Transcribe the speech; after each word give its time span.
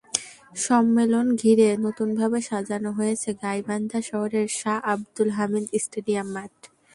সম্মেলন 0.57 1.27
ঘিরে 1.41 1.69
নতুনভাবে 1.85 2.39
সাজানো 2.49 2.89
হয়েছে 2.99 3.29
গাইবান্ধা 3.41 3.99
শহরের 4.09 4.47
শাহ 4.59 4.77
আবদুল 4.91 5.29
হামিদ 5.37 5.65
স্টেডিয়াম 5.83 6.27
মাঠ। 6.35 6.53